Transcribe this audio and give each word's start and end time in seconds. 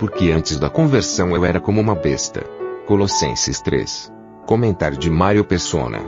Porque 0.00 0.30
antes 0.30 0.56
da 0.56 0.70
conversão 0.70 1.36
eu 1.36 1.44
era 1.44 1.60
como 1.60 1.78
uma 1.78 1.94
besta. 1.94 2.42
Colossenses 2.86 3.60
3. 3.60 4.10
Comentário 4.46 4.96
de 4.96 5.10
Mário 5.10 5.44
Persona. 5.44 6.00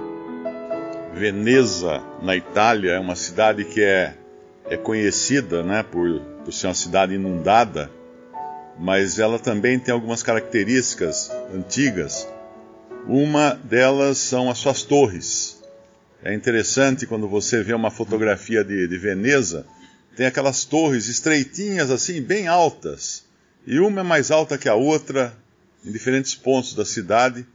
Veneza, 1.13 2.03
na 2.23 2.35
Itália, 2.35 2.93
é 2.93 2.99
uma 2.99 3.15
cidade 3.15 3.67
que 3.67 3.83
é, 3.83 4.15
é 4.65 4.79
conhecida 4.79 5.63
né, 5.63 5.83
por, 5.83 6.21
por 6.43 6.51
ser 6.55 6.69
uma 6.69 6.75
cidade 6.75 7.17
inundada, 7.17 7.91
mas 8.79 9.19
ela 9.19 9.39
também 9.39 9.79
tem 9.79 9.93
algumas 9.93 10.23
características 10.23 11.31
antigas. 11.55 12.27
Uma 13.07 13.61
delas 13.63 14.17
são 14.17 14.49
as 14.49 14.57
suas 14.57 14.83
torres. 14.83 15.63
É 16.25 16.33
interessante 16.33 17.07
quando 17.07 17.29
você 17.29 17.63
vê 17.63 17.75
uma 17.75 17.91
fotografia 17.91 18.65
de, 18.65 18.89
de 18.89 18.97
Veneza, 18.97 19.67
tem 20.17 20.25
aquelas 20.25 20.65
torres 20.65 21.09
estreitinhas 21.09 21.91
assim, 21.91 22.23
bem 22.23 22.49
altas, 22.49 23.31
e 23.67 23.79
uma 23.79 24.01
é 24.01 24.05
mais 24.05 24.31
alta 24.31 24.59
que 24.59 24.69
a 24.69 24.75
outra, 24.75 25.37
em 25.85 25.93
diferentes 25.93 26.35
pontos 26.35 26.75
da 26.75 26.85
cidade. 26.85 27.47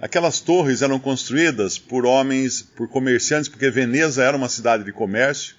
Aquelas 0.00 0.40
torres 0.40 0.82
eram 0.82 0.98
construídas 0.98 1.78
por 1.78 2.06
homens, 2.06 2.62
por 2.62 2.88
comerciantes, 2.88 3.48
porque 3.48 3.70
Veneza 3.70 4.22
era 4.24 4.36
uma 4.36 4.48
cidade 4.48 4.82
de 4.82 4.92
comércio. 4.92 5.54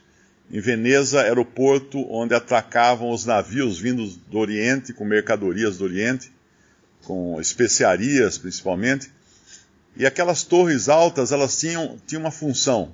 Em 0.52 0.60
Veneza 0.60 1.22
era 1.22 1.40
o 1.40 1.46
porto 1.46 2.06
onde 2.12 2.34
atracavam 2.34 3.12
os 3.12 3.24
navios 3.24 3.80
vindos 3.80 4.18
do 4.18 4.38
Oriente, 4.40 4.94
com 4.94 5.06
mercadorias 5.06 5.78
do 5.78 5.86
Oriente, 5.86 6.32
com 7.04 7.40
especiarias 7.40 8.38
principalmente. 8.38 9.12
E 9.96 10.06
aquelas 10.06 10.44
torres 10.44 10.90
altas, 10.90 11.32
elas 11.32 11.58
tinham, 11.58 11.98
tinham 12.06 12.24
uma 12.24 12.32
função. 12.32 12.94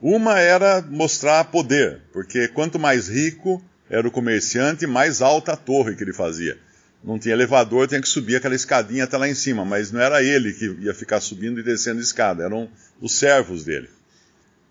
Uma 0.00 0.38
era 0.38 0.82
mostrar 0.82 1.44
poder, 1.44 2.02
porque 2.12 2.46
quanto 2.48 2.78
mais 2.78 3.08
rico 3.08 3.62
era 3.90 4.06
o 4.06 4.10
comerciante, 4.10 4.86
mais 4.86 5.20
alta 5.20 5.52
a 5.52 5.56
torre 5.56 5.96
que 5.96 6.04
ele 6.04 6.12
fazia. 6.12 6.56
Não 7.02 7.18
tinha 7.18 7.34
elevador, 7.34 7.88
tinha 7.88 8.00
que 8.00 8.08
subir 8.08 8.36
aquela 8.36 8.54
escadinha 8.54 9.04
até 9.04 9.16
lá 9.16 9.28
em 9.28 9.34
cima, 9.34 9.64
mas 9.64 9.90
não 9.90 10.00
era 10.00 10.22
ele 10.22 10.52
que 10.52 10.66
ia 10.80 10.94
ficar 10.94 11.20
subindo 11.20 11.58
e 11.58 11.62
descendo 11.62 11.98
a 11.98 12.02
escada, 12.02 12.44
eram 12.44 12.70
os 13.00 13.12
servos 13.12 13.64
dele. 13.64 13.90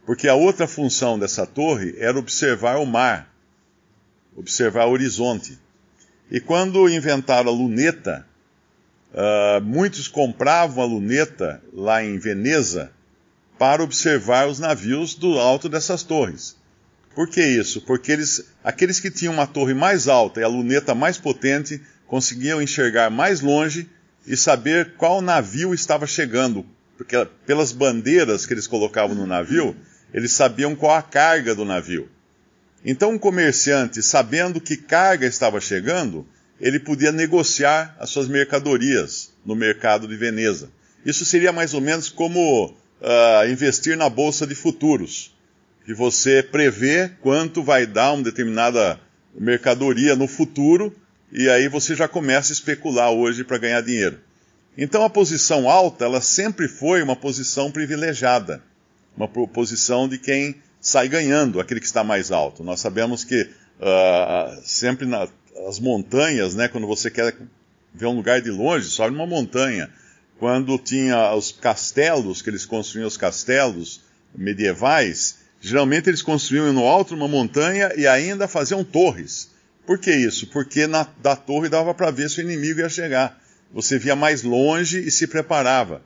Porque 0.06 0.28
a 0.28 0.36
outra 0.36 0.68
função 0.68 1.20
dessa 1.20 1.46
torre 1.46 1.96
era 1.98 2.18
observar 2.18 2.78
o 2.78 2.86
mar, 2.86 3.34
observar 4.36 4.86
o 4.86 4.92
horizonte. 4.92 5.60
E 6.32 6.40
quando 6.40 6.88
inventaram 6.88 7.50
a 7.50 7.54
luneta, 7.54 8.26
uh, 9.12 9.62
muitos 9.62 10.08
compravam 10.08 10.84
a 10.84 10.88
luneta 10.88 11.62
lá 11.74 12.04
em 12.04 12.18
Veneza 12.18 12.92
para 13.58 13.84
observar 13.84 14.48
os 14.48 14.60
navios 14.60 15.14
do 15.16 15.38
alto 15.38 15.68
dessas 15.68 16.04
torres. 16.04 16.59
Por 17.16 17.28
que 17.28 17.42
isso? 17.42 17.82
Porque 17.82 18.12
eles, 18.12 18.46
aqueles 18.64 19.00
que 19.00 19.12
tinham 19.12 19.34
uma 19.34 19.48
torre 19.48 19.74
mais 19.74 20.08
alta 20.08 20.40
e 20.40 20.44
a 20.44 20.48
luneta 20.48 20.96
mais 20.96 21.18
potente 21.18 21.82
conseguiam 22.08 22.62
enxergar 22.62 23.10
mais 23.10 23.42
longe 23.42 23.90
e 24.26 24.38
saber 24.38 24.94
qual 24.96 25.22
navio 25.22 25.74
estava 25.74 26.06
chegando, 26.06 26.66
porque 26.98 27.16
pelas 27.46 27.72
bandeiras 27.72 28.46
que 28.46 28.54
eles 28.54 28.68
colocavam 28.68 29.16
no 29.16 29.26
navio, 29.26 29.76
eles 30.14 30.32
sabiam 30.32 30.76
qual 30.76 30.96
a 30.96 31.02
carga 31.02 31.56
do 31.56 31.66
navio. 31.66 32.10
Então, 32.84 33.12
um 33.12 33.20
comerciante, 33.20 34.02
sabendo 34.02 34.62
que 34.62 34.78
carga 34.78 35.26
estava 35.26 35.60
chegando, 35.60 36.26
ele 36.60 36.80
podia 36.80 37.12
negociar 37.12 37.96
as 38.00 38.10
suas 38.10 38.28
mercadorias 38.28 39.32
no 39.46 39.56
mercado 39.56 40.08
de 40.08 40.16
Veneza. 40.16 40.70
Isso 41.06 41.26
seria 41.26 41.52
mais 41.52 41.74
ou 41.74 41.82
menos 41.82 42.10
como 42.10 42.68
uh, 42.68 43.50
investir 43.50 43.98
na 43.98 44.10
bolsa 44.10 44.46
de 44.46 44.56
futuros, 44.56 45.34
que 45.90 45.94
você 45.96 46.44
prevê 46.44 47.10
quanto 47.20 47.64
vai 47.64 47.88
dar 47.88 48.14
uma 48.14 48.22
determinada 48.22 49.00
mercadoria 49.34 50.16
no 50.16 50.28
futuro 50.28 50.96
e 51.32 51.50
aí 51.50 51.68
você 51.68 51.96
já 51.96 52.08
começa 52.08 52.52
a 52.52 52.54
especular 52.54 53.10
hoje 53.10 53.44
para 53.44 53.58
ganhar 53.58 53.82
dinheiro. 53.82 54.20
Então 54.78 55.04
a 55.04 55.10
posição 55.10 55.68
alta, 55.68 56.06
ela 56.06 56.22
sempre 56.22 56.68
foi 56.68 57.02
uma 57.02 57.16
posição 57.16 57.72
privilegiada, 57.72 58.62
uma 59.18 59.28
posição 59.28 60.08
de 60.08 60.20
quem 60.20 60.58
sai 60.80 61.10
ganhando, 61.10 61.60
aquele 61.60 61.80
que 61.80 61.88
está 61.88 62.04
mais 62.04 62.32
alto. 62.32 62.64
Nós 62.64 62.80
sabemos 62.80 63.24
que 63.24 63.50
uh, 63.80 64.62
sempre 64.64 65.08
nas 65.08 65.80
montanhas, 65.80 66.54
né, 66.54 66.68
quando 66.68 66.86
você 66.86 67.10
quer 67.10 67.36
ver 67.96 68.06
um 68.06 68.16
lugar 68.16 68.44
de 68.44 68.52
longe, 68.52 68.86
sobe 68.92 69.18
numa 69.18 69.26
montanha. 69.26 69.90
Quando 70.38 70.78
tinha 70.78 71.34
os 71.34 71.52
castelos, 71.52 72.44
que 72.44 72.52
eles 72.52 72.64
construíam 72.64 73.08
os 73.08 73.18
castelos 73.18 74.02
medievais, 74.36 75.49
geralmente 75.60 76.10
eles 76.10 76.22
construíam 76.22 76.74
no 76.74 76.86
alto 76.86 77.16
uma 77.16 77.28
montanha 77.28 77.92
e 77.96 78.08
ainda 78.08 78.48
faziam 78.48 78.84
torres 78.84 79.50
por 79.90 79.98
que 79.98 80.12
isso? 80.12 80.46
Porque 80.46 80.86
na, 80.86 81.08
da 81.20 81.36
torre 81.36 81.68
dava 81.68 81.96
para 81.96 82.12
ver 82.12 82.30
se 82.30 82.40
o 82.40 82.44
inimigo 82.44 82.80
ia 82.80 82.90
chegar. 82.90 83.42
Você 83.74 83.98
via 83.98 84.16
mais 84.16 84.44
longe 84.44 85.00
e 85.00 85.10
se 85.10 85.26
preparava. 85.26 86.04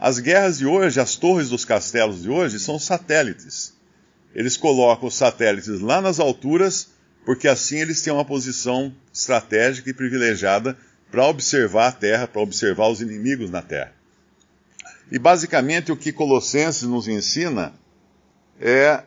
As 0.00 0.18
guerras 0.18 0.56
de 0.56 0.64
hoje, 0.64 0.98
as 0.98 1.14
torres 1.14 1.50
dos 1.50 1.62
castelos 1.62 2.22
de 2.22 2.30
hoje, 2.30 2.58
são 2.58 2.78
satélites. 2.78 3.74
Eles 4.34 4.56
colocam 4.56 5.08
os 5.08 5.14
satélites 5.14 5.78
lá 5.80 6.00
nas 6.00 6.18
alturas, 6.18 6.88
porque 7.26 7.46
assim 7.46 7.76
eles 7.76 8.00
têm 8.00 8.14
uma 8.14 8.24
posição 8.24 8.94
estratégica 9.12 9.90
e 9.90 9.92
privilegiada 9.92 10.74
para 11.10 11.26
observar 11.26 11.88
a 11.88 11.92
terra, 11.92 12.26
para 12.26 12.40
observar 12.40 12.88
os 12.88 13.02
inimigos 13.02 13.50
na 13.50 13.60
terra. 13.60 13.92
E 15.12 15.18
basicamente 15.18 15.92
o 15.92 15.96
que 15.98 16.14
Colossenses 16.14 16.88
nos 16.88 17.06
ensina 17.06 17.74
é 18.60 19.02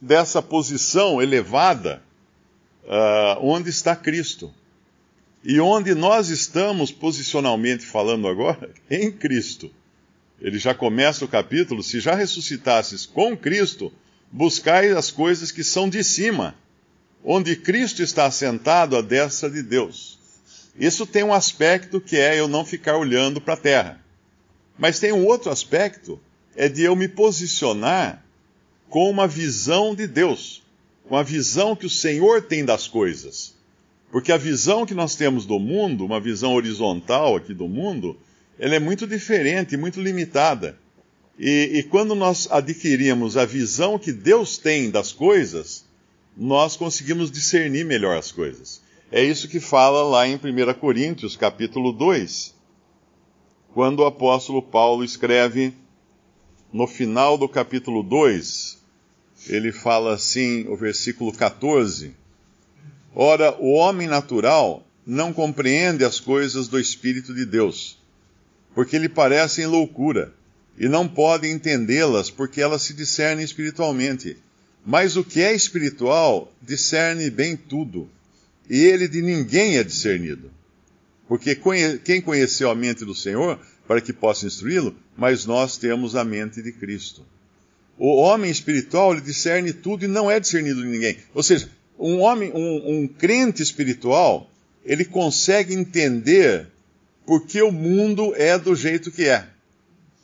dessa 0.00 0.42
posição 0.42 1.20
elevada 1.20 2.02
uh, 2.84 3.38
onde 3.40 3.70
está 3.70 3.94
Cristo. 3.96 4.52
E 5.42 5.60
onde 5.60 5.94
nós 5.94 6.28
estamos 6.28 6.90
posicionalmente 6.90 7.84
falando 7.84 8.26
agora? 8.26 8.70
Em 8.90 9.10
Cristo. 9.12 9.70
Ele 10.40 10.58
já 10.58 10.74
começa 10.74 11.24
o 11.24 11.28
capítulo: 11.28 11.82
se 11.82 12.00
já 12.00 12.14
ressuscitasses 12.14 13.06
com 13.06 13.36
Cristo, 13.36 13.92
buscai 14.32 14.90
as 14.90 15.10
coisas 15.10 15.50
que 15.50 15.62
são 15.62 15.88
de 15.88 16.02
cima, 16.02 16.54
onde 17.22 17.56
Cristo 17.56 18.02
está 18.02 18.26
assentado 18.26 18.96
à 18.96 19.02
destra 19.02 19.50
de 19.50 19.62
Deus. 19.62 20.18
Isso 20.78 21.06
tem 21.06 21.22
um 21.22 21.32
aspecto 21.32 22.00
que 22.00 22.16
é 22.16 22.38
eu 22.38 22.48
não 22.48 22.64
ficar 22.64 22.96
olhando 22.96 23.40
para 23.40 23.54
a 23.54 23.58
terra. 23.58 24.00
Mas 24.76 24.98
tem 24.98 25.12
um 25.12 25.24
outro 25.24 25.50
aspecto, 25.50 26.20
é 26.56 26.68
de 26.68 26.82
eu 26.82 26.96
me 26.96 27.06
posicionar 27.06 28.23
com 28.94 29.10
uma 29.10 29.26
visão 29.26 29.92
de 29.92 30.06
Deus 30.06 30.62
com 31.08 31.16
a 31.16 31.22
visão 31.24 31.74
que 31.74 31.84
o 31.84 31.90
Senhor 31.90 32.42
tem 32.42 32.64
das 32.64 32.86
coisas. 32.86 33.52
Porque 34.12 34.30
a 34.30 34.36
visão 34.36 34.86
que 34.86 34.94
nós 34.94 35.16
temos 35.16 35.44
do 35.44 35.58
mundo, 35.58 36.06
uma 36.06 36.20
visão 36.20 36.54
horizontal 36.54 37.34
aqui 37.34 37.52
do 37.52 37.66
mundo, 37.66 38.16
ela 38.56 38.76
é 38.76 38.78
muito 38.78 39.04
diferente, 39.04 39.76
muito 39.76 40.00
limitada. 40.00 40.78
E, 41.36 41.72
e 41.74 41.82
quando 41.82 42.14
nós 42.14 42.46
adquirimos 42.48 43.36
a 43.36 43.44
visão 43.44 43.98
que 43.98 44.12
Deus 44.12 44.58
tem 44.58 44.92
das 44.92 45.10
coisas, 45.12 45.84
nós 46.36 46.76
conseguimos 46.76 47.32
discernir 47.32 47.84
melhor 47.84 48.16
as 48.16 48.30
coisas. 48.30 48.80
É 49.10 49.20
isso 49.20 49.48
que 49.48 49.58
fala 49.58 50.04
lá 50.04 50.28
em 50.28 50.36
1 50.36 50.38
Coríntios, 50.78 51.34
capítulo 51.36 51.90
2, 51.90 52.54
quando 53.74 53.98
o 53.98 54.06
apóstolo 54.06 54.62
Paulo 54.62 55.02
escreve 55.02 55.74
no 56.72 56.86
final 56.86 57.36
do 57.36 57.48
capítulo 57.48 58.00
2, 58.00 58.83
ele 59.48 59.72
fala 59.72 60.14
assim, 60.14 60.66
o 60.68 60.76
versículo 60.76 61.32
14: 61.32 62.14
Ora, 63.14 63.54
o 63.60 63.72
homem 63.72 64.08
natural 64.08 64.86
não 65.06 65.32
compreende 65.32 66.04
as 66.04 66.18
coisas 66.18 66.68
do 66.68 66.78
Espírito 66.78 67.34
de 67.34 67.44
Deus, 67.44 67.98
porque 68.74 68.98
lhe 68.98 69.08
parecem 69.08 69.66
loucura, 69.66 70.32
e 70.78 70.88
não 70.88 71.06
pode 71.06 71.48
entendê-las 71.48 72.30
porque 72.30 72.60
elas 72.60 72.82
se 72.82 72.94
discernem 72.94 73.44
espiritualmente. 73.44 74.36
Mas 74.84 75.16
o 75.16 75.24
que 75.24 75.40
é 75.40 75.54
espiritual 75.54 76.52
discerne 76.60 77.30
bem 77.30 77.56
tudo, 77.56 78.08
e 78.68 78.78
ele 78.80 79.06
de 79.08 79.22
ninguém 79.22 79.78
é 79.78 79.84
discernido. 79.84 80.50
Porque 81.28 81.58
quem 82.04 82.20
conheceu 82.20 82.70
a 82.70 82.74
mente 82.74 83.04
do 83.04 83.14
Senhor 83.14 83.58
para 83.86 84.00
que 84.00 84.12
possa 84.12 84.46
instruí-lo, 84.46 84.94
mas 85.16 85.46
nós 85.46 85.76
temos 85.78 86.16
a 86.16 86.24
mente 86.24 86.60
de 86.62 86.72
Cristo. 86.72 87.24
O 87.98 88.16
homem 88.16 88.50
espiritual 88.50 89.12
ele 89.12 89.20
discerne 89.20 89.72
tudo 89.72 90.04
e 90.04 90.08
não 90.08 90.30
é 90.30 90.40
discernido 90.40 90.82
de 90.82 90.88
ninguém. 90.88 91.16
Ou 91.32 91.42
seja, 91.42 91.68
um 91.98 92.20
homem, 92.20 92.50
um, 92.52 92.98
um 93.02 93.08
crente 93.08 93.62
espiritual, 93.62 94.50
ele 94.84 95.04
consegue 95.04 95.74
entender 95.74 96.66
por 97.24 97.46
que 97.46 97.62
o 97.62 97.72
mundo 97.72 98.34
é 98.36 98.58
do 98.58 98.74
jeito 98.74 99.10
que 99.10 99.24
é. 99.24 99.46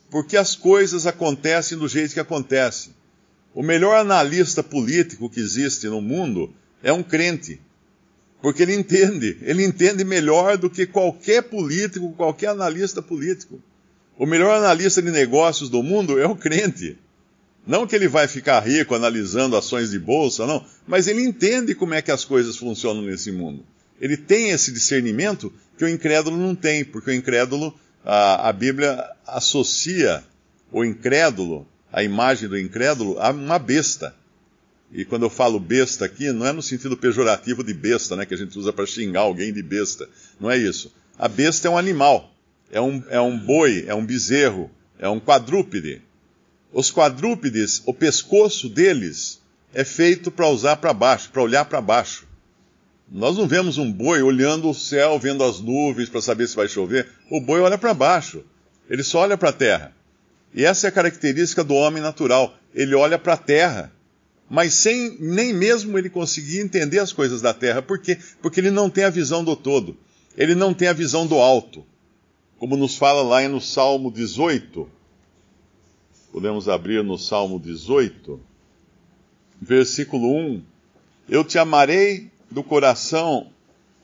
Porque 0.09 0.35
as 0.35 0.55
coisas 0.55 1.07
acontecem 1.07 1.77
do 1.77 1.87
jeito 1.87 2.13
que 2.13 2.19
acontecem. 2.19 2.93
O 3.53 3.63
melhor 3.63 3.95
analista 3.95 4.61
político 4.61 5.29
que 5.29 5.39
existe 5.39 5.87
no 5.87 6.01
mundo 6.01 6.53
é 6.83 6.91
um 6.91 7.01
crente. 7.01 7.59
Porque 8.41 8.63
ele 8.63 8.73
entende, 8.73 9.37
ele 9.41 9.63
entende 9.63 10.03
melhor 10.03 10.57
do 10.57 10.69
que 10.69 10.85
qualquer 10.85 11.43
político, 11.43 12.11
qualquer 12.13 12.47
analista 12.47 13.01
político. 13.01 13.61
O 14.17 14.25
melhor 14.25 14.57
analista 14.57 15.01
de 15.01 15.11
negócios 15.11 15.69
do 15.69 15.81
mundo 15.81 16.19
é 16.19 16.25
o 16.27 16.35
crente. 16.35 16.97
Não 17.65 17.85
que 17.85 17.95
ele 17.95 18.07
vai 18.07 18.27
ficar 18.27 18.59
rico 18.59 18.95
analisando 18.95 19.55
ações 19.55 19.91
de 19.91 19.99
bolsa, 19.99 20.47
não, 20.47 20.65
mas 20.87 21.07
ele 21.07 21.23
entende 21.23 21.75
como 21.75 21.93
é 21.93 22.01
que 22.01 22.11
as 22.11 22.25
coisas 22.25 22.57
funcionam 22.57 23.03
nesse 23.03 23.31
mundo. 23.31 23.63
Ele 23.99 24.17
tem 24.17 24.49
esse 24.49 24.71
discernimento 24.71 25.53
que 25.77 25.85
o 25.85 25.89
incrédulo 25.89 26.35
não 26.35 26.55
tem, 26.55 26.83
porque 26.83 27.11
o 27.11 27.13
incrédulo, 27.13 27.73
a, 28.03 28.49
a 28.49 28.53
Bíblia 28.53 29.07
associa 29.27 30.23
o 30.71 30.83
incrédulo, 30.83 31.67
a 31.93 32.03
imagem 32.03 32.49
do 32.49 32.57
incrédulo, 32.57 33.19
a 33.19 33.29
uma 33.29 33.59
besta. 33.59 34.15
E 34.91 35.05
quando 35.05 35.23
eu 35.23 35.29
falo 35.29 35.59
besta 35.59 36.05
aqui, 36.05 36.31
não 36.31 36.45
é 36.45 36.51
no 36.51 36.61
sentido 36.61 36.97
pejorativo 36.97 37.63
de 37.63 37.73
besta, 37.73 38.15
né, 38.15 38.25
que 38.25 38.33
a 38.33 38.37
gente 38.37 38.57
usa 38.57 38.73
para 38.73 38.85
xingar 38.85 39.21
alguém 39.21 39.53
de 39.53 39.61
besta. 39.61 40.09
Não 40.39 40.49
é 40.49 40.57
isso. 40.57 40.91
A 41.17 41.27
besta 41.27 41.67
é 41.67 41.71
um 41.71 41.77
animal, 41.77 42.33
é 42.71 42.81
um, 42.81 43.03
é 43.09 43.21
um 43.21 43.37
boi, 43.37 43.85
é 43.87 43.93
um 43.93 44.05
bezerro, 44.05 44.71
é 44.97 45.07
um 45.07 45.19
quadrúpede. 45.19 46.01
Os 46.73 46.89
quadrúpedes, 46.89 47.81
o 47.85 47.93
pescoço 47.93 48.69
deles 48.69 49.41
é 49.73 49.83
feito 49.83 50.31
para 50.31 50.47
usar 50.47 50.77
para 50.77 50.93
baixo, 50.93 51.29
para 51.29 51.41
olhar 51.41 51.65
para 51.65 51.81
baixo. 51.81 52.25
Nós 53.11 53.37
não 53.37 53.45
vemos 53.45 53.77
um 53.77 53.91
boi 53.91 54.21
olhando 54.21 54.69
o 54.69 54.73
céu, 54.73 55.19
vendo 55.19 55.43
as 55.43 55.59
nuvens 55.59 56.07
para 56.07 56.21
saber 56.21 56.47
se 56.47 56.55
vai 56.55 56.69
chover. 56.69 57.09
O 57.29 57.41
boi 57.41 57.59
olha 57.59 57.77
para 57.77 57.93
baixo. 57.93 58.43
Ele 58.89 59.03
só 59.03 59.19
olha 59.19 59.37
para 59.37 59.49
a 59.49 59.53
terra. 59.53 59.93
E 60.53 60.63
essa 60.63 60.87
é 60.87 60.89
a 60.89 60.93
característica 60.93 61.61
do 61.61 61.73
homem 61.73 62.01
natural. 62.01 62.55
Ele 62.73 62.95
olha 62.95 63.19
para 63.19 63.33
a 63.33 63.37
terra, 63.37 63.91
mas 64.49 64.73
sem 64.73 65.17
nem 65.19 65.53
mesmo 65.53 65.97
ele 65.97 66.09
conseguir 66.09 66.59
entender 66.59 66.99
as 66.99 67.11
coisas 67.11 67.41
da 67.41 67.53
terra. 67.53 67.81
Por 67.81 67.99
quê? 67.99 68.17
Porque 68.41 68.61
ele 68.61 68.71
não 68.71 68.89
tem 68.89 69.03
a 69.03 69.09
visão 69.09 69.43
do 69.43 69.57
todo. 69.57 69.97
Ele 70.37 70.55
não 70.55 70.73
tem 70.73 70.87
a 70.87 70.93
visão 70.93 71.27
do 71.27 71.35
alto. 71.35 71.85
Como 72.57 72.77
nos 72.77 72.95
fala 72.95 73.21
lá 73.21 73.45
no 73.49 73.59
Salmo 73.59 74.09
18, 74.09 74.89
Podemos 76.31 76.69
abrir 76.69 77.03
no 77.03 77.17
Salmo 77.17 77.59
18, 77.59 78.39
versículo 79.61 80.33
1. 80.33 80.61
Eu 81.27 81.43
te 81.43 81.59
amarei 81.59 82.29
do 82.49 82.63
coração, 82.63 83.47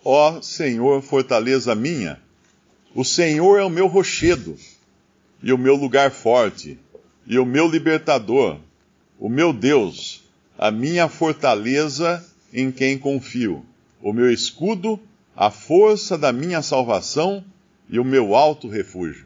ó 0.04 0.42
Senhor, 0.42 1.02
fortaleza 1.02 1.74
minha. 1.74 2.20
O 2.94 3.06
Senhor 3.06 3.58
é 3.58 3.64
o 3.64 3.70
meu 3.70 3.88
rochedo 3.88 4.58
e 5.42 5.54
o 5.54 5.58
meu 5.58 5.78
lugar 5.78 6.12
forte, 6.12 6.78
e 7.26 7.40
o 7.40 7.46
meu 7.46 7.66
libertador, 7.66 8.58
o 9.18 9.30
meu 9.30 9.54
Deus, 9.54 10.22
a 10.58 10.70
minha 10.70 11.08
fortaleza 11.08 12.26
em 12.52 12.74
quem 12.74 12.98
confio, 12.98 13.64
o 14.02 14.12
meu 14.12 14.30
escudo, 14.30 15.00
a 15.34 15.50
força 15.50 16.18
da 16.18 16.34
minha 16.34 16.62
salvação 16.62 17.42
e 17.90 18.00
o 18.00 18.04
meu 18.04 18.36
alto 18.36 18.68
refúgio. 18.68 19.26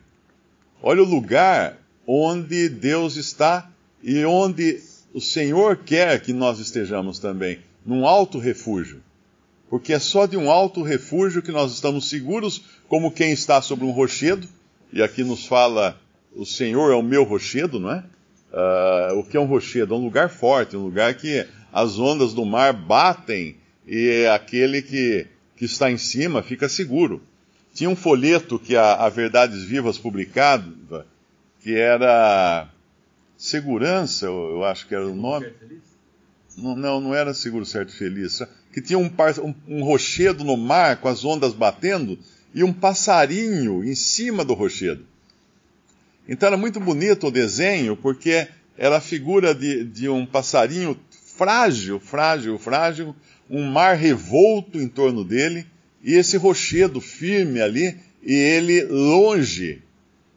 Olha 0.83 1.01
o 1.01 1.05
lugar 1.05 1.80
onde 2.13 2.67
Deus 2.67 3.15
está 3.15 3.71
e 4.03 4.25
onde 4.25 4.81
o 5.13 5.21
Senhor 5.21 5.77
quer 5.77 6.19
que 6.21 6.33
nós 6.33 6.59
estejamos 6.59 7.19
também, 7.19 7.59
num 7.85 8.05
alto 8.05 8.37
refúgio. 8.37 9.01
Porque 9.69 9.93
é 9.93 9.99
só 9.99 10.25
de 10.25 10.35
um 10.35 10.51
alto 10.51 10.81
refúgio 10.83 11.41
que 11.41 11.53
nós 11.53 11.71
estamos 11.71 12.09
seguros, 12.09 12.63
como 12.89 13.11
quem 13.11 13.31
está 13.31 13.61
sobre 13.61 13.85
um 13.85 13.91
rochedo, 13.91 14.45
e 14.91 15.01
aqui 15.01 15.23
nos 15.23 15.45
fala: 15.45 15.97
o 16.35 16.45
Senhor 16.45 16.91
é 16.91 16.95
o 16.95 17.01
meu 17.01 17.23
rochedo, 17.23 17.79
não 17.79 17.91
é? 17.91 18.03
Uh, 18.51 19.19
o 19.19 19.23
que 19.23 19.37
é 19.37 19.39
um 19.39 19.45
rochedo? 19.45 19.93
É 19.93 19.97
um 19.97 20.03
lugar 20.03 20.29
forte, 20.29 20.75
um 20.75 20.83
lugar 20.83 21.13
que 21.13 21.47
as 21.71 21.97
ondas 21.97 22.33
do 22.33 22.43
mar 22.43 22.73
batem 22.73 23.55
e 23.87 24.25
aquele 24.25 24.81
que, 24.81 25.27
que 25.55 25.63
está 25.63 25.89
em 25.89 25.97
cima 25.97 26.43
fica 26.43 26.67
seguro. 26.67 27.21
Tinha 27.73 27.89
um 27.89 27.95
folheto 27.95 28.59
que 28.59 28.75
a, 28.75 28.95
a 28.95 29.07
Verdades 29.07 29.63
Vivas 29.63 29.97
publicava, 29.97 31.05
que 31.61 31.75
era 31.75 32.69
segurança, 33.37 34.25
eu, 34.25 34.63
acho 34.63 34.87
que 34.87 34.95
era 34.95 35.07
o 35.07 35.15
nome. 35.15 35.51
Não, 36.57 36.75
não, 36.75 37.01
não 37.01 37.15
era 37.15 37.33
seguro 37.33 37.65
certo 37.65 37.91
feliz. 37.91 38.41
Que 38.73 38.81
tinha 38.81 38.99
um, 38.99 39.11
um, 39.43 39.55
um 39.67 39.83
rochedo 39.83 40.43
no 40.43 40.57
mar 40.57 40.97
com 40.97 41.07
as 41.07 41.23
ondas 41.23 41.53
batendo 41.53 42.17
e 42.53 42.63
um 42.63 42.73
passarinho 42.73 43.83
em 43.83 43.95
cima 43.95 44.43
do 44.43 44.53
rochedo. 44.53 45.05
Então 46.27 46.47
era 46.47 46.57
muito 46.57 46.79
bonito 46.79 47.27
o 47.27 47.31
desenho, 47.31 47.95
porque 47.95 48.47
era 48.77 48.97
a 48.97 49.01
figura 49.01 49.53
de, 49.53 49.83
de 49.83 50.09
um 50.09 50.25
passarinho 50.25 50.97
frágil, 51.09 51.99
frágil, 51.99 52.57
frágil, 52.57 53.15
um 53.49 53.63
mar 53.63 53.95
revolto 53.95 54.79
em 54.79 54.87
torno 54.87 55.23
dele, 55.23 55.65
e 56.03 56.13
esse 56.13 56.37
rochedo 56.37 57.01
firme 57.01 57.61
ali, 57.61 57.97
e 58.23 58.33
ele 58.33 58.83
longe 58.83 59.81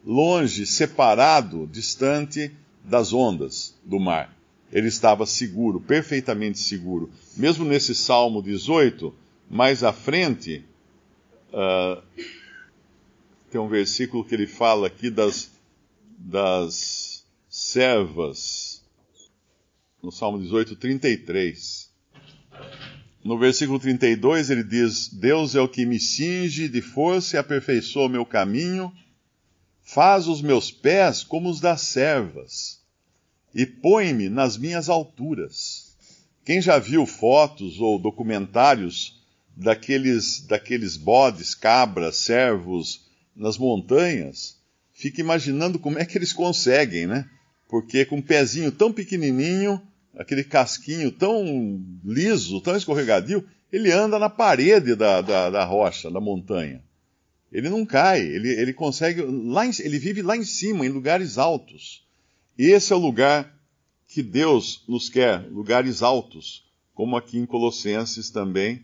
longe, 0.05 0.65
separado, 0.67 1.67
distante 1.67 2.51
das 2.83 3.11
ondas 3.11 3.75
do 3.83 3.99
mar. 3.99 4.35
Ele 4.71 4.87
estava 4.87 5.25
seguro, 5.25 5.81
perfeitamente 5.81 6.59
seguro. 6.59 7.09
Mesmo 7.35 7.65
nesse 7.65 7.95
Salmo 7.95 8.41
18, 8.41 9.13
mais 9.49 9.83
à 9.83 9.91
frente, 9.91 10.63
uh, 11.51 12.01
tem 13.49 13.59
um 13.59 13.67
versículo 13.67 14.23
que 14.23 14.35
ele 14.35 14.47
fala 14.47 14.87
aqui 14.87 15.09
das, 15.09 15.51
das 16.17 17.25
servas, 17.49 18.83
no 20.03 20.11
Salmo 20.11 20.39
18, 20.39 20.75
33. 20.75 21.89
No 23.23 23.39
versículo 23.39 23.79
32 23.79 24.51
ele 24.51 24.63
diz: 24.63 25.09
Deus 25.09 25.55
é 25.55 25.61
o 25.61 25.67
que 25.67 25.83
me 25.83 25.99
cinge 25.99 26.69
de 26.69 26.81
força 26.81 27.35
e 27.35 27.39
aperfeiçoa 27.39 28.05
o 28.05 28.09
meu 28.09 28.23
caminho 28.23 28.93
Faz 29.87 30.27
os 30.27 30.41
meus 30.41 30.71
pés 30.71 31.23
como 31.23 31.47
os 31.47 31.59
das 31.61 31.81
servas, 31.81 32.81
e 33.53 33.67
põe-me 33.67 34.29
nas 34.29 34.57
minhas 34.57 34.89
alturas. 34.89 35.95
Quem 36.43 36.59
já 36.59 36.79
viu 36.79 37.05
fotos 37.05 37.79
ou 37.79 37.99
documentários 37.99 39.23
daqueles, 39.55 40.41
daqueles 40.41 40.97
bodes, 40.97 41.53
cabras, 41.53 42.17
servos 42.17 43.05
nas 43.35 43.59
montanhas, 43.59 44.57
fica 44.91 45.21
imaginando 45.21 45.77
como 45.77 45.99
é 45.99 46.05
que 46.05 46.17
eles 46.17 46.33
conseguem, 46.33 47.05
né? 47.05 47.29
Porque 47.69 48.05
com 48.05 48.17
um 48.17 48.21
pezinho 48.21 48.71
tão 48.71 48.91
pequenininho, 48.91 49.79
aquele 50.17 50.43
casquinho 50.43 51.11
tão 51.11 51.79
liso, 52.03 52.59
tão 52.59 52.75
escorregadio, 52.75 53.47
ele 53.71 53.91
anda 53.91 54.17
na 54.17 54.31
parede 54.31 54.95
da, 54.95 55.21
da, 55.21 55.51
da 55.51 55.63
rocha, 55.63 56.09
da 56.09 56.19
montanha. 56.19 56.83
Ele 57.55 57.69
não 57.69 57.85
cai, 57.85 58.19
ele, 58.19 58.49
ele 58.49 58.73
consegue. 58.73 59.21
Lá 59.21 59.65
em, 59.65 59.71
ele 59.79 59.97
vive 59.97 60.21
lá 60.21 60.35
em 60.35 60.43
cima, 60.43 60.85
em 60.85 60.89
lugares 60.89 61.37
altos. 61.37 62.05
E 62.57 62.65
esse 62.65 62.91
é 62.91 62.95
o 62.97 62.99
lugar 62.99 63.57
que 64.09 64.21
Deus 64.21 64.83
nos 64.89 65.07
quer, 65.07 65.49
lugares 65.49 66.01
altos, 66.01 66.65
como 66.93 67.15
aqui 67.15 67.37
em 67.37 67.45
Colossenses 67.45 68.29
também, 68.29 68.83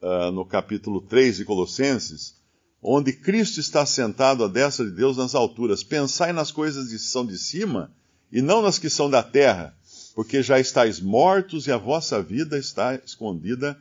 uh, 0.00 0.30
no 0.30 0.46
capítulo 0.46 1.00
3 1.00 1.38
de 1.38 1.44
Colossenses, 1.44 2.36
onde 2.80 3.12
Cristo 3.12 3.58
está 3.58 3.84
sentado 3.84 4.44
à 4.44 4.46
destra 4.46 4.84
de 4.84 4.92
Deus 4.92 5.16
nas 5.16 5.34
alturas. 5.34 5.82
Pensai 5.82 6.32
nas 6.32 6.52
coisas 6.52 6.88
que 6.88 7.00
são 7.00 7.26
de 7.26 7.36
cima 7.36 7.92
e 8.30 8.40
não 8.40 8.62
nas 8.62 8.78
que 8.78 8.88
são 8.88 9.10
da 9.10 9.22
terra, 9.24 9.76
porque 10.14 10.44
já 10.44 10.60
estáis 10.60 11.00
mortos 11.00 11.66
e 11.66 11.72
a 11.72 11.76
vossa 11.76 12.22
vida 12.22 12.56
está 12.56 12.94
escondida 12.94 13.76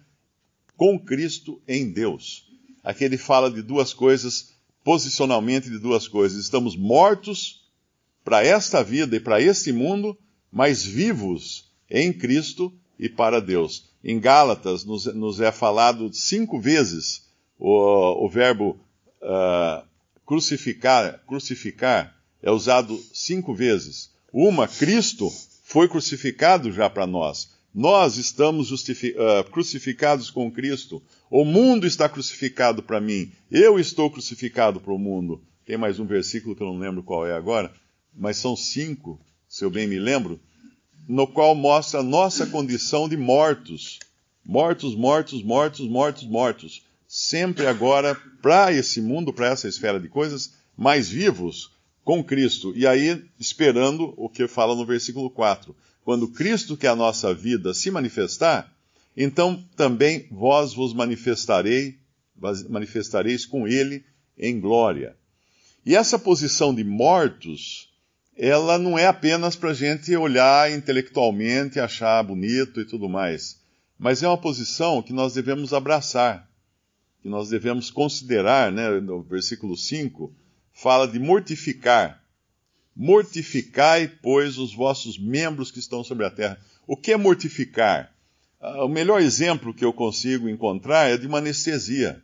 com 0.75 0.99
Cristo 0.99 1.61
em 1.67 1.91
Deus. 1.91 2.54
Aqui 2.85 3.03
ele 3.03 3.17
fala 3.17 3.49
de 3.49 3.63
duas 3.63 3.95
coisas, 3.95 4.53
posicionalmente 4.83 5.71
de 5.71 5.79
duas 5.79 6.07
coisas. 6.07 6.39
Estamos 6.39 6.77
mortos 6.77 7.67
para 8.23 8.45
esta 8.45 8.83
vida 8.83 9.15
e 9.15 9.19
para 9.19 9.41
este 9.41 9.71
mundo, 9.71 10.15
mas 10.51 10.85
vivos 10.85 11.71
em 11.89 12.13
Cristo 12.13 12.71
e 12.99 13.09
para 13.09 13.41
Deus. 13.41 13.89
Em 14.03 14.19
Gálatas 14.19 14.85
nos, 14.85 15.05
nos 15.05 15.41
é 15.41 15.51
falado 15.51 16.13
cinco 16.13 16.59
vezes 16.59 17.25
o, 17.57 18.25
o 18.25 18.29
verbo 18.29 18.79
uh, 19.19 19.83
crucificar, 20.23 21.23
crucificar 21.25 22.15
é 22.39 22.51
usado 22.51 22.95
cinco 23.11 23.55
vezes. 23.55 24.11
Uma, 24.31 24.67
Cristo 24.67 25.31
foi 25.63 25.89
crucificado 25.89 26.71
já 26.71 26.87
para 26.87 27.07
nós. 27.07 27.54
Nós 27.75 28.17
estamos 28.17 28.71
uh, 28.71 29.51
crucificados 29.51 30.31
com 30.31 30.49
Cristo. 30.49 31.03
O 31.29 31.43
mundo 31.43 31.85
está 31.85 32.07
crucificado 32.09 32.81
para 32.81 33.01
mim. 33.01 33.31
Eu 33.51 33.77
estou 33.77 34.09
crucificado 34.09 34.79
para 34.79 34.93
o 34.93 34.97
mundo. 34.97 35.43
Tem 35.65 35.77
mais 35.77 35.99
um 35.99 36.05
versículo 36.05 36.55
que 36.55 36.63
eu 36.63 36.67
não 36.67 36.79
lembro 36.79 37.03
qual 37.03 37.27
é 37.27 37.33
agora, 37.33 37.73
mas 38.15 38.37
são 38.37 38.55
cinco, 38.55 39.19
se 39.49 39.65
eu 39.65 39.69
bem 39.69 39.87
me 39.87 39.99
lembro, 39.99 40.39
no 41.07 41.27
qual 41.27 41.53
mostra 41.53 41.99
a 41.99 42.03
nossa 42.03 42.47
condição 42.47 43.09
de 43.09 43.17
mortos 43.17 43.99
Mortos, 44.47 44.95
mortos, 44.95 45.41
mortos, 45.41 45.87
mortos, 45.89 46.23
mortos. 46.23 46.83
Sempre 47.07 47.65
agora, 47.65 48.13
para 48.43 48.71
esse 48.71 49.01
mundo, 49.01 49.33
para 49.33 49.47
essa 49.47 49.67
esfera 49.67 49.99
de 49.99 50.07
coisas, 50.07 50.53
mais 50.77 51.09
vivos 51.09 51.71
com 52.03 52.23
Cristo. 52.23 52.71
E 52.75 52.85
aí, 52.85 53.25
esperando 53.39 54.13
o 54.15 54.29
que 54.29 54.47
fala 54.47 54.75
no 54.75 54.85
versículo 54.85 55.31
4. 55.31 55.75
Quando 56.05 56.27
Cristo, 56.27 56.77
que 56.77 56.85
é 56.85 56.89
a 56.91 56.95
nossa 56.95 57.33
vida, 57.33 57.73
se 57.73 57.89
manifestar, 57.89 58.71
então 59.17 59.67
também 59.75 60.27
vós 60.29 60.71
vos 60.71 60.93
manifestarei, 60.93 61.97
manifestareis 62.69 63.43
com 63.43 63.67
ele 63.67 64.05
em 64.37 64.59
glória. 64.59 65.17
E 65.83 65.95
essa 65.95 66.19
posição 66.19 66.75
de 66.75 66.83
mortos, 66.83 67.91
ela 68.37 68.77
não 68.77 68.99
é 68.99 69.07
apenas 69.07 69.55
para 69.55 69.71
a 69.71 69.73
gente 69.73 70.15
olhar 70.15 70.71
intelectualmente, 70.71 71.79
achar 71.79 72.21
bonito 72.21 72.79
e 72.79 72.85
tudo 72.85 73.09
mais, 73.09 73.59
mas 73.97 74.21
é 74.21 74.27
uma 74.27 74.37
posição 74.37 75.01
que 75.01 75.11
nós 75.11 75.33
devemos 75.33 75.73
abraçar, 75.73 76.47
que 77.23 77.27
nós 77.27 77.49
devemos 77.49 77.89
considerar, 77.89 78.71
né, 78.71 78.99
no 78.99 79.23
versículo 79.23 79.75
5, 79.75 80.31
fala 80.71 81.07
de 81.07 81.17
mortificar. 81.17 82.23
Mortificai, 82.95 84.07
pois, 84.07 84.57
os 84.57 84.73
vossos 84.73 85.19
membros 85.19 85.69
que 85.69 85.79
estão 85.79 86.03
sobre 86.03 86.25
a 86.25 86.31
terra. 86.31 86.59
O 86.87 86.95
que 86.95 87.11
é 87.11 87.17
mortificar? 87.17 88.13
Ah, 88.61 88.85
o 88.85 88.87
melhor 88.87 89.21
exemplo 89.21 89.73
que 89.73 89.83
eu 89.83 89.91
consigo 89.91 90.47
encontrar 90.47 91.09
é 91.09 91.17
de 91.17 91.27
uma 91.27 91.39
anestesia. 91.39 92.21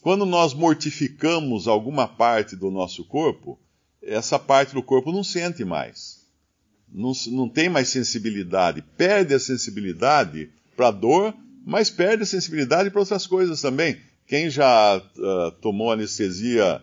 Quando 0.00 0.24
nós 0.24 0.54
mortificamos 0.54 1.66
alguma 1.66 2.06
parte 2.06 2.54
do 2.54 2.70
nosso 2.70 3.04
corpo, 3.04 3.58
essa 4.02 4.38
parte 4.38 4.74
do 4.74 4.82
corpo 4.82 5.12
não 5.12 5.24
sente 5.24 5.64
mais. 5.64 6.20
Não, 6.88 7.12
não 7.28 7.48
tem 7.48 7.68
mais 7.68 7.88
sensibilidade. 7.88 8.82
Perde 8.96 9.34
a 9.34 9.40
sensibilidade 9.40 10.50
para 10.76 10.88
a 10.88 10.90
dor, 10.90 11.34
mas 11.64 11.90
perde 11.90 12.24
a 12.24 12.26
sensibilidade 12.26 12.90
para 12.90 13.00
outras 13.00 13.26
coisas 13.26 13.60
também. 13.60 14.00
Quem 14.26 14.50
já 14.50 14.98
uh, 14.98 15.52
tomou 15.60 15.92
anestesia 15.92 16.82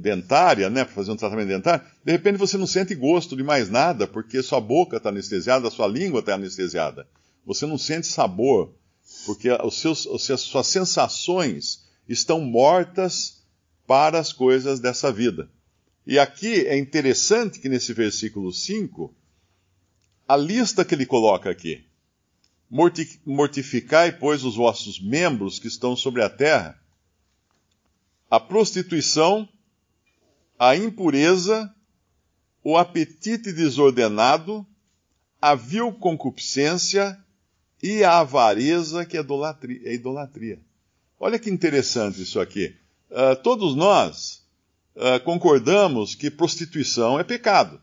dentária, 0.00 0.70
né, 0.70 0.84
para 0.84 0.94
fazer 0.94 1.10
um 1.10 1.16
tratamento 1.16 1.48
dentário, 1.48 1.84
de 2.04 2.12
repente 2.12 2.38
você 2.38 2.56
não 2.56 2.66
sente 2.66 2.94
gosto 2.94 3.36
de 3.36 3.42
mais 3.42 3.68
nada, 3.68 4.06
porque 4.06 4.42
sua 4.42 4.60
boca 4.60 4.96
está 4.96 5.10
anestesiada, 5.10 5.70
sua 5.70 5.86
língua 5.86 6.20
está 6.20 6.34
anestesiada. 6.34 7.06
Você 7.44 7.66
não 7.66 7.76
sente 7.76 8.06
sabor, 8.06 8.72
porque 9.26 9.50
os 9.50 9.80
seus, 9.80 10.06
as 10.06 10.40
suas 10.40 10.66
sensações 10.66 11.84
estão 12.08 12.40
mortas 12.40 13.42
para 13.86 14.18
as 14.18 14.32
coisas 14.32 14.80
dessa 14.80 15.12
vida. 15.12 15.48
E 16.06 16.18
aqui 16.18 16.66
é 16.66 16.76
interessante 16.76 17.60
que 17.60 17.68
nesse 17.68 17.92
versículo 17.92 18.52
5, 18.52 19.14
a 20.26 20.36
lista 20.36 20.84
que 20.84 20.94
ele 20.94 21.06
coloca 21.06 21.50
aqui. 21.50 21.84
Mortificai, 23.26 24.12
pois, 24.12 24.44
os 24.44 24.56
vossos 24.56 24.98
membros 24.98 25.58
que 25.58 25.68
estão 25.68 25.94
sobre 25.94 26.22
a 26.22 26.30
terra, 26.30 26.81
a 28.32 28.40
prostituição, 28.40 29.46
a 30.58 30.74
impureza, 30.74 31.70
o 32.64 32.78
apetite 32.78 33.52
desordenado, 33.52 34.66
a 35.38 35.54
vil 35.54 35.92
concupiscência 35.92 37.22
e 37.82 38.02
a 38.02 38.20
avareza, 38.20 39.04
que 39.04 39.18
é 39.18 39.20
idolatria. 39.20 39.80
É 39.84 39.92
idolatria. 39.92 40.58
Olha 41.20 41.38
que 41.38 41.50
interessante 41.50 42.22
isso 42.22 42.40
aqui. 42.40 42.74
Uh, 43.10 43.36
todos 43.42 43.76
nós 43.76 44.42
uh, 44.96 45.22
concordamos 45.24 46.14
que 46.14 46.30
prostituição 46.30 47.20
é 47.20 47.24
pecado. 47.24 47.78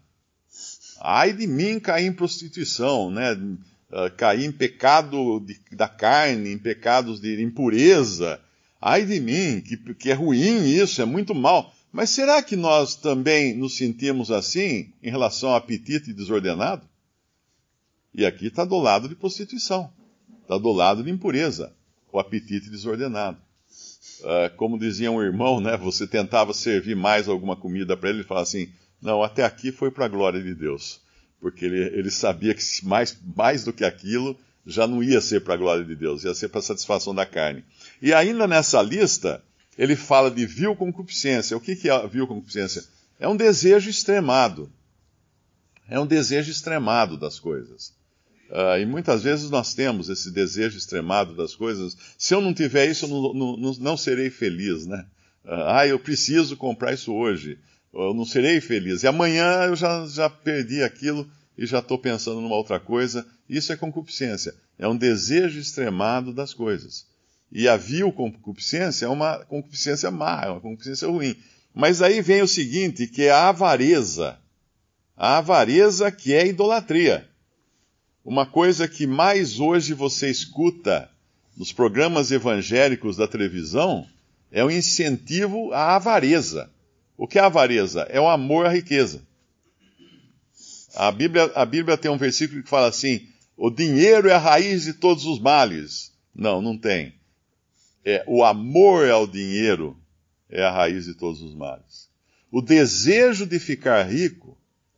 Ai 0.99 1.31
de 1.31 1.45
mim 1.45 1.79
cair 1.79 2.07
em 2.07 2.11
prostituição, 2.11 3.11
né? 3.11 3.33
Uh, 3.33 4.09
cair 4.17 4.45
em 4.45 4.51
pecado 4.51 5.41
de, 5.41 5.59
da 5.73 5.87
carne, 5.87 6.51
em 6.51 6.57
pecados 6.57 7.21
de 7.21 7.39
impureza. 7.39 8.41
Ai 8.81 9.05
de 9.05 9.19
mim, 9.19 9.61
que, 9.61 9.77
que 9.93 10.09
é 10.09 10.13
ruim 10.13 10.63
isso, 10.69 11.01
é 11.01 11.05
muito 11.05 11.35
mal. 11.35 11.73
Mas 11.91 12.11
será 12.11 12.41
que 12.41 12.55
nós 12.55 12.95
também 12.95 13.55
nos 13.55 13.75
sentimos 13.75 14.31
assim 14.31 14.93
em 15.01 15.09
relação 15.09 15.49
ao 15.49 15.55
apetite 15.55 16.13
desordenado? 16.13 16.87
E 18.13 18.25
aqui 18.25 18.47
está 18.47 18.63
do 18.63 18.77
lado 18.77 19.07
de 19.09 19.15
prostituição, 19.15 19.91
está 20.41 20.57
do 20.57 20.71
lado 20.71 21.03
de 21.03 21.11
impureza, 21.11 21.73
o 22.11 22.19
apetite 22.19 22.69
desordenado. 22.69 23.37
Uh, 24.21 24.55
como 24.57 24.77
dizia 24.77 25.11
um 25.11 25.21
irmão, 25.21 25.61
né, 25.61 25.77
você 25.77 26.05
tentava 26.05 26.53
servir 26.53 26.95
mais 26.95 27.27
alguma 27.27 27.55
comida 27.55 27.95
para 27.95 28.09
ele 28.09 28.21
e 28.21 28.23
falava 28.23 28.43
assim: 28.43 28.69
não, 29.01 29.23
até 29.23 29.43
aqui 29.43 29.71
foi 29.71 29.89
para 29.89 30.05
a 30.05 30.09
glória 30.09 30.41
de 30.41 30.53
Deus. 30.53 30.99
Porque 31.39 31.65
ele, 31.65 31.79
ele 31.97 32.11
sabia 32.11 32.53
que 32.53 32.63
mais, 32.83 33.17
mais 33.35 33.63
do 33.63 33.71
que 33.71 33.85
aquilo 33.85 34.37
já 34.65 34.85
não 34.85 35.01
ia 35.01 35.21
ser 35.21 35.41
para 35.41 35.53
a 35.53 35.57
glória 35.57 35.85
de 35.85 35.95
Deus, 35.95 36.23
ia 36.23 36.33
ser 36.33 36.49
para 36.49 36.59
a 36.59 36.63
satisfação 36.63 37.15
da 37.15 37.25
carne. 37.25 37.63
E 38.01 38.13
ainda 38.13 38.47
nessa 38.47 38.81
lista, 38.81 39.43
ele 39.77 39.95
fala 39.95 40.29
de 40.29 40.45
vil 40.45 40.75
concupiscência. 40.75 41.55
O 41.55 41.61
que, 41.61 41.89
é 41.89 42.07
vil 42.07 42.27
concupiscência? 42.27 42.83
É 43.19 43.27
um 43.27 43.35
desejo 43.35 43.89
extremado. 43.89 44.71
É 45.89 45.99
um 45.99 46.05
desejo 46.05 46.51
extremado 46.51 47.17
das 47.17 47.39
coisas. 47.39 47.93
Uh, 48.49 48.79
e 48.79 48.85
muitas 48.85 49.23
vezes 49.23 49.49
nós 49.49 49.73
temos 49.73 50.09
esse 50.09 50.31
desejo 50.31 50.77
extremado 50.77 51.35
das 51.35 51.55
coisas. 51.55 51.95
Se 52.17 52.33
eu 52.33 52.41
não 52.41 52.53
tiver 52.53 52.87
isso, 52.89 53.05
eu 53.05 53.09
não, 53.09 53.57
não, 53.57 53.73
não 53.73 53.97
serei 53.97 54.29
feliz, 54.29 54.85
né? 54.85 55.05
Uh, 55.45 55.67
ah, 55.67 55.87
eu 55.87 55.99
preciso 55.99 56.57
comprar 56.57 56.93
isso 56.93 57.13
hoje. 57.13 57.59
Eu 57.93 58.13
não 58.13 58.25
serei 58.25 58.61
feliz. 58.61 59.03
E 59.03 59.07
amanhã 59.07 59.63
eu 59.63 59.75
já, 59.75 60.05
já 60.07 60.29
perdi 60.29 60.83
aquilo 60.83 61.29
e 61.57 61.65
já 61.65 61.79
estou 61.79 61.97
pensando 61.97 62.41
numa 62.41 62.55
outra 62.55 62.79
coisa. 62.79 63.25
Isso 63.47 63.71
é 63.73 63.77
concupiscência. 63.77 64.55
É 64.77 64.87
um 64.87 64.95
desejo 64.95 65.59
extremado 65.59 66.33
das 66.33 66.53
coisas. 66.53 67.05
E 67.51 67.67
a 67.67 67.75
vil 67.75 68.11
concupiscência 68.11 69.05
é 69.05 69.09
uma 69.09 69.39
concupiscência 69.45 70.11
má, 70.11 70.43
é 70.45 70.49
uma 70.49 70.61
concupiscência 70.61 71.07
ruim. 71.07 71.35
Mas 71.73 72.01
aí 72.01 72.21
vem 72.21 72.41
o 72.41 72.47
seguinte, 72.47 73.07
que 73.07 73.23
é 73.23 73.31
a 73.31 73.49
avareza. 73.49 74.37
A 75.17 75.37
avareza 75.37 76.11
que 76.11 76.33
é 76.33 76.47
idolatria. 76.47 77.27
Uma 78.23 78.45
coisa 78.45 78.87
que 78.87 79.07
mais 79.07 79.59
hoje 79.59 79.93
você 79.93 80.29
escuta 80.29 81.09
nos 81.57 81.73
programas 81.73 82.31
evangélicos 82.31 83.17
da 83.17 83.27
televisão 83.27 84.07
é 84.51 84.63
o 84.63 84.71
incentivo 84.71 85.73
à 85.73 85.95
avareza. 85.95 86.69
O 87.17 87.27
que 87.27 87.37
é 87.37 87.41
avareza? 87.41 88.01
É 88.09 88.19
o 88.19 88.29
amor 88.29 88.65
à 88.65 88.69
riqueza. 88.69 89.21
A 90.95 91.11
Bíblia, 91.11 91.51
a 91.55 91.65
Bíblia 91.65 91.97
tem 91.97 92.09
um 92.09 92.17
versículo 92.17 92.63
que 92.63 92.69
fala 92.69 92.87
assim: 92.87 93.27
o 93.57 93.69
dinheiro 93.69 94.29
é 94.29 94.33
a 94.33 94.39
raiz 94.39 94.83
de 94.83 94.93
todos 94.93 95.25
os 95.25 95.39
males. 95.39 96.13
Não, 96.33 96.61
não 96.61 96.77
tem. 96.77 97.18
É, 98.03 98.23
o 98.27 98.43
amor 98.43 99.09
ao 99.09 99.27
dinheiro 99.27 99.97
é 100.49 100.63
a 100.63 100.71
raiz 100.71 101.05
de 101.05 101.13
todos 101.13 101.41
os 101.41 101.53
males. 101.53 102.09
O 102.51 102.61
desejo 102.61 103.45
de 103.45 103.59
ficar 103.59 104.03
rico 104.03 104.57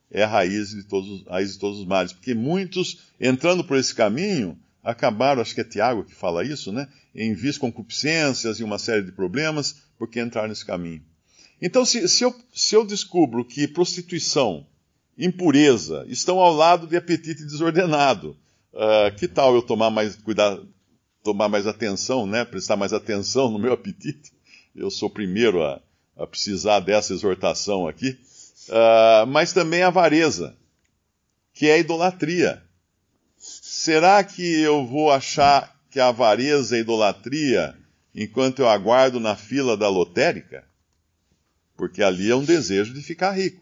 é 0.09 0.23
a 0.23 0.27
raiz 0.27 0.69
de 0.69 0.83
todos, 0.83 1.25
raiz 1.27 1.53
de 1.53 1.59
todos 1.59 1.79
os 1.79 1.85
males. 1.85 2.13
Porque 2.13 2.33
muitos, 2.33 2.99
entrando 3.19 3.63
por 3.63 3.77
esse 3.77 3.93
caminho, 3.93 4.57
acabaram, 4.83 5.41
acho 5.41 5.55
que 5.55 5.61
é 5.61 5.65
Tiago 5.65 6.03
que 6.03 6.15
fala 6.15 6.43
isso, 6.43 6.71
né? 6.71 6.87
Em 7.13 7.33
vis 7.33 7.57
concupiscências 7.57 8.59
e 8.59 8.63
uma 8.63 8.79
série 8.79 9.03
de 9.03 9.11
problemas, 9.11 9.75
porque 9.97 10.21
entraram 10.21 10.49
nesse 10.49 10.65
caminho. 10.65 11.03
Então, 11.61 11.85
se, 11.85 12.07
se, 12.07 12.23
eu, 12.23 12.35
se 12.53 12.75
eu 12.75 12.85
descubro 12.85 13.45
que 13.45 13.67
prostituição, 13.67 14.65
impureza 15.17 16.05
estão 16.07 16.39
ao 16.39 16.53
lado 16.53 16.87
de 16.87 16.97
apetite 16.97 17.43
desordenado, 17.43 18.35
uh, 18.73 19.15
que 19.15 19.27
tal 19.27 19.53
eu 19.53 19.61
tomar 19.61 19.91
mais 19.91 20.15
cuidado, 20.15 20.67
tomar 21.23 21.49
mais 21.49 21.67
atenção, 21.67 22.25
né? 22.25 22.43
Prestar 22.45 22.75
mais 22.75 22.93
atenção 22.93 23.49
no 23.49 23.59
meu 23.59 23.73
apetite? 23.73 24.31
Eu 24.75 24.89
sou 24.89 25.09
o 25.09 25.11
primeiro 25.11 25.63
a, 25.63 25.81
a 26.17 26.25
precisar 26.27 26.79
dessa 26.79 27.13
exortação 27.13 27.87
aqui. 27.87 28.17
Uh, 28.69 29.27
mas 29.27 29.53
também 29.53 29.83
a 29.83 29.87
avareza, 29.87 30.55
que 31.53 31.67
é 31.67 31.73
a 31.73 31.77
idolatria. 31.77 32.63
Será 33.37 34.23
que 34.23 34.61
eu 34.61 34.85
vou 34.85 35.11
achar 35.11 35.75
que 35.89 35.99
a 35.99 36.07
avareza 36.07 36.77
é 36.77 36.79
idolatria 36.79 37.75
enquanto 38.13 38.59
eu 38.59 38.69
aguardo 38.69 39.19
na 39.19 39.35
fila 39.35 39.75
da 39.75 39.89
lotérica? 39.89 40.63
Porque 41.75 42.03
ali 42.03 42.29
é 42.29 42.35
um 42.35 42.45
desejo 42.45 42.93
de 42.93 43.01
ficar 43.01 43.31
rico. 43.31 43.61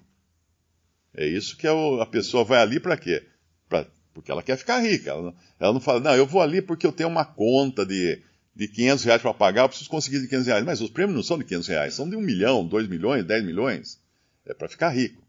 É 1.13 1.25
isso 1.25 1.57
que 1.57 1.65
é 1.65 2.01
a 2.01 2.05
pessoa 2.05 2.43
vai 2.43 2.59
ali 2.59 2.79
para 2.79 2.97
quê? 2.97 3.25
Pra, 3.67 3.87
porque 4.19 4.31
ela 4.31 4.43
quer 4.43 4.57
ficar 4.57 4.79
rica. 4.79 5.11
Ela, 5.11 5.33
ela, 5.59 5.73
não 5.73 5.79
fala, 5.79 5.99
não, 5.99 6.15
eu 6.15 6.25
vou 6.25 6.41
ali 6.41 6.61
porque 6.61 6.85
eu 6.85 6.91
tenho 6.91 7.09
uma 7.09 7.23
conta 7.23 7.85
de, 7.85 8.21
de 8.55 8.67
500 8.67 9.05
reais 9.05 9.21
para 9.21 9.33
pagar, 9.33 9.63
eu 9.63 9.69
preciso 9.69 9.89
conseguir 9.89 10.19
de 10.19 10.27
500 10.27 10.47
reais. 10.47 10.65
Mas 10.65 10.81
os 10.81 10.89
prêmios 10.89 11.15
não 11.15 11.23
são 11.23 11.37
de 11.37 11.45
500 11.45 11.67
reais, 11.67 11.93
são 11.93 12.09
de 12.09 12.15
1 12.15 12.21
milhão, 12.21 12.67
2 12.67 12.87
milhões, 12.87 13.25
10 13.25 13.45
milhões 13.45 13.99
é 14.45 14.53
para 14.53 14.67
ficar 14.67 14.89
rico. 14.89 15.21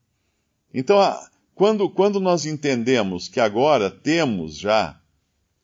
Então, 0.73 0.99
quando, 1.55 1.89
quando 1.89 2.19
nós 2.19 2.47
entendemos 2.47 3.29
que 3.29 3.39
agora 3.39 3.91
temos 3.91 4.57
já 4.57 4.99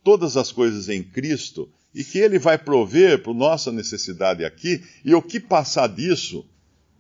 todas 0.05 0.37
as 0.37 0.53
coisas 0.53 0.89
em 0.89 1.03
Cristo 1.03 1.69
e 1.95 2.05
que 2.05 2.19
Ele 2.19 2.39
vai 2.39 2.59
prover 2.59 3.23
para 3.23 3.33
nossa 3.33 3.73
necessidade 3.73 4.45
aqui, 4.45 4.85
e 5.05 5.15
o 5.15 5.23
que 5.23 5.41
passar 5.41 5.89
disso 5.89 6.47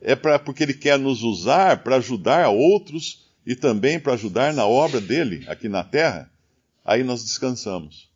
é 0.00 0.16
pra, 0.16 0.38
porque 0.38 0.62
Ele 0.62 0.74
quer 0.74 0.98
nos 0.98 1.22
usar 1.22 1.82
para 1.82 1.96
ajudar 1.96 2.48
outros 2.48 3.25
e 3.46 3.54
também 3.54 4.00
para 4.00 4.14
ajudar 4.14 4.52
na 4.52 4.66
obra 4.66 5.00
dele 5.00 5.44
aqui 5.46 5.68
na 5.68 5.84
terra, 5.84 6.28
aí 6.84 7.04
nós 7.04 7.22
descansamos. 7.22 8.10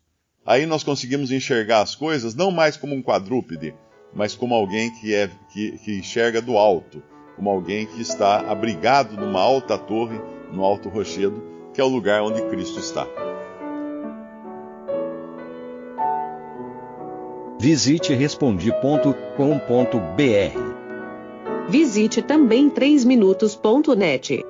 aí 0.44 0.66
nós 0.66 0.82
conseguimos 0.82 1.30
enxergar 1.30 1.82
as 1.82 1.94
coisas 1.94 2.34
não 2.34 2.50
mais 2.50 2.76
como 2.76 2.94
um 2.94 3.02
quadrúpede, 3.02 3.72
mas 4.12 4.34
como 4.34 4.54
alguém 4.54 4.90
que, 4.99 5.14
é, 5.14 5.30
que, 5.52 5.78
que 5.78 5.99
enxerga 5.99 6.42
do 6.42 6.56
alto, 6.56 7.00
como 7.37 7.49
alguém 7.49 7.87
que 7.87 8.00
está 8.00 8.40
abrigado 8.50 9.16
numa 9.16 9.40
alta 9.40 9.78
torre, 9.78 10.20
no 10.52 10.64
alto 10.64 10.88
rochedo, 10.88 11.42
que 11.72 11.80
é 11.80 11.84
o 11.84 11.88
lugar 11.88 12.22
onde 12.22 12.42
Cristo 12.49 12.80
está. 12.80 13.06
Visite 17.60 18.14
respondi.com.br. 18.14 19.30
Visite 21.68 22.22
também 22.22 22.70
3minutos.net. 22.70 24.50